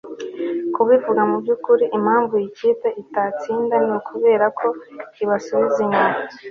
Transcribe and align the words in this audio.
kubivuga 0.75 1.21
mubyukuri, 1.29 1.85
impamvu 1.97 2.33
iyi 2.39 2.49
kipe 2.57 2.87
itazatsinda 3.01 3.75
ni 3.85 3.91
ukubera 3.99 4.45
ko 4.59 4.67
ubasubiza 5.23 5.79
inyuma 5.85 6.13